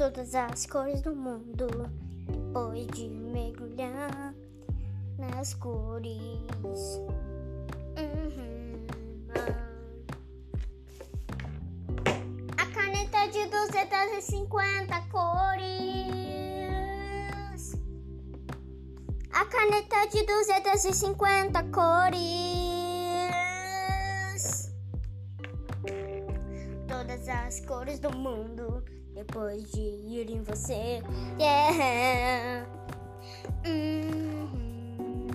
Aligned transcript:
todas 0.00 0.34
as 0.34 0.64
cores 0.64 1.02
do 1.02 1.14
mundo. 1.14 1.68
Depois 2.26 2.86
de 2.86 3.06
mergulhar 3.06 4.34
nas 5.18 5.52
cores. 5.52 6.16
Uhum. 7.98 8.86
A 12.56 12.66
caneta 12.72 13.26
de 13.30 13.44
250 13.44 15.02
cores. 15.12 15.68
A 19.30 19.44
caneta 19.44 20.06
de 20.06 20.24
250 20.24 21.62
cores. 21.64 22.30
Todas 26.88 27.28
as 27.28 27.60
cores 27.66 27.98
do 27.98 28.10
mundo 28.16 28.82
depois 29.20 29.70
de 29.72 29.80
ir 29.80 30.30
em 30.30 30.42
você. 30.42 31.02
Yeah. 31.38 32.66
Uhum. 33.66 35.28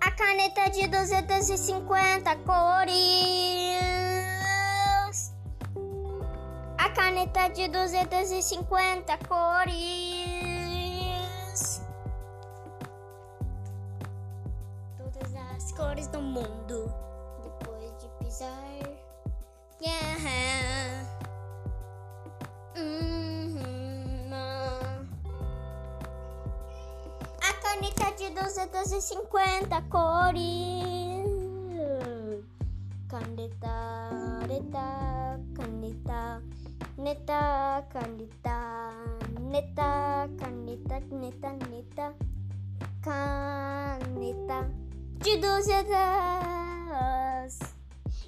A 0.00 0.10
caneta 0.12 0.70
de 0.70 0.86
250 0.88 2.36
cores. 2.36 2.94
A 6.78 6.88
caneta 6.90 7.48
de 7.48 7.68
250 7.68 9.18
cores. 9.28 9.82
Todas 14.96 15.34
as 15.54 15.72
cores 15.72 16.06
do 16.06 16.22
mundo. 16.22 16.90
Depois 17.42 17.92
de 17.98 18.08
pisar. 18.18 18.91
Caneta 27.82 28.14
de 28.16 28.30
250 28.30 29.82
cores. 29.90 31.26
Caneta, 33.08 34.38
neta, 34.46 35.40
caneta, 35.52 36.40
neta, 36.96 37.84
caneta, 37.90 38.92
neta, 39.40 40.28
caneta, 40.38 41.00
neta, 41.10 41.50
neta, 41.68 42.14
caneta 43.02 44.70
de 45.18 45.38
200 45.38 45.88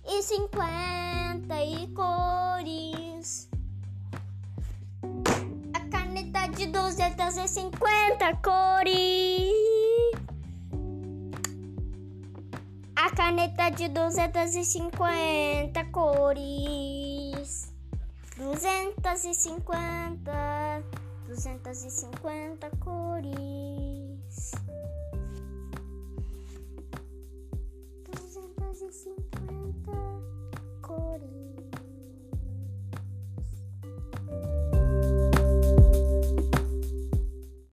e 0.04 0.20
cinquenta 0.20 1.62
e 1.62 1.86
cores. 1.94 3.48
A 5.74 5.80
caneta 5.88 6.48
de 6.48 6.66
duzentas 6.66 7.36
e 7.36 7.46
cinquenta 7.46 8.34
cores. 8.42 9.13
Caneta 13.14 13.70
de 13.70 13.88
duzentas 13.88 14.56
e 14.56 14.64
cinquenta 14.64 15.84
cores. 15.92 17.72
Duzentas 18.36 19.24
e 19.24 19.32
cinquenta, 19.32 20.82
duzentas 21.28 21.84
e 21.84 21.90
cinquenta 21.90 22.68
cores. 22.80 23.53